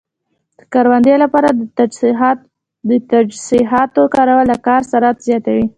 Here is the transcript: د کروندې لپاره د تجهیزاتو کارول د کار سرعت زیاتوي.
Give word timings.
د 0.59 0.61
کروندې 0.73 1.15
لپاره 1.23 1.49
د 2.89 2.91
تجهیزاتو 3.11 4.01
کارول 4.15 4.45
د 4.49 4.53
کار 4.67 4.81
سرعت 4.91 5.17
زیاتوي. 5.27 5.65